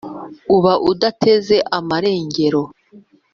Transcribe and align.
uba 0.55 0.71
udateze 0.91 1.55
amarengero. 1.77 2.63